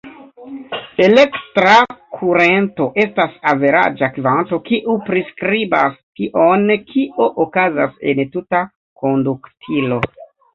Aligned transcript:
Elektra 1.07 1.73
kurento 2.15 2.87
estas 3.03 3.35
averaĝa 3.51 4.09
kvanto, 4.15 4.59
kiu 4.71 4.95
priskribas 5.11 6.01
tion 6.21 6.65
kio 6.89 7.29
okazas 7.45 8.01
en 8.15 8.25
tuta 8.33 8.65
konduktilo. 9.05 10.03